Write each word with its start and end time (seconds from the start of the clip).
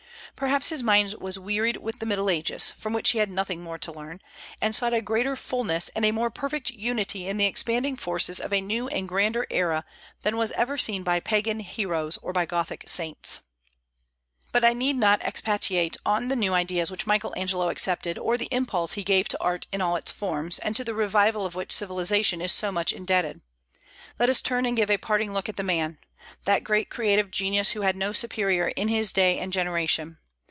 Perhaps 0.37 0.69
his 0.69 0.81
mind 0.81 1.13
was 1.19 1.37
wearied 1.37 1.77
with 1.77 1.99
the 1.99 2.05
Middle 2.07 2.27
Ages, 2.27 2.71
from 2.71 2.93
which 2.93 3.11
he 3.11 3.19
had 3.19 3.29
nothing 3.29 3.61
more 3.61 3.77
to 3.77 3.91
learn, 3.91 4.19
and 4.59 4.73
sought 4.73 4.93
a 4.93 4.99
greater 4.99 5.35
fulness 5.35 5.89
and 5.89 6.03
a 6.03 6.09
more 6.11 6.31
perfect 6.31 6.71
unity 6.71 7.27
in 7.27 7.37
the 7.37 7.45
expanding 7.45 7.95
forces 7.95 8.39
of 8.39 8.51
a 8.51 8.59
new 8.59 8.87
and 8.87 9.07
grander 9.07 9.45
era 9.51 9.85
than 10.23 10.37
was 10.37 10.51
ever 10.53 10.79
seen 10.79 11.03
by 11.03 11.19
Pagan 11.19 11.59
heroes 11.59 12.17
or 12.23 12.33
by 12.33 12.47
Gothic 12.47 12.85
saints. 12.89 13.41
But 14.51 14.63
I 14.63 14.73
need 14.73 14.95
not 14.95 15.21
expatiate 15.21 15.95
on 16.07 16.27
the 16.29 16.35
new 16.35 16.55
ideas 16.55 16.89
which 16.89 17.05
Michael 17.05 17.35
Angelo 17.37 17.69
accepted, 17.69 18.17
or 18.17 18.35
the 18.35 18.49
impulse 18.51 18.93
he 18.93 19.03
gave 19.03 19.27
to 19.27 19.39
art 19.43 19.67
in 19.71 19.79
all 19.79 19.95
its 19.95 20.11
forms, 20.11 20.57
and 20.57 20.75
to 20.75 20.83
the 20.83 20.95
revival 20.95 21.45
of 21.45 21.53
which 21.53 21.71
civilization 21.71 22.41
is 22.41 22.51
so 22.51 22.71
much 22.71 22.91
indebted. 22.91 23.41
Let 24.17 24.29
us 24.29 24.41
turn 24.41 24.65
and 24.65 24.75
give 24.75 24.89
a 24.89 24.97
parting 24.97 25.33
look 25.33 25.49
at 25.49 25.57
the 25.57 25.61
man, 25.61 25.99
that 26.45 26.63
great 26.63 26.89
creative 26.89 27.29
genius 27.29 27.71
who 27.71 27.81
had 27.81 27.95
no 27.95 28.11
superior 28.11 28.69
in 28.69 28.87
his 28.87 29.13
day 29.13 29.37
and 29.37 29.53
generation. 29.53 30.17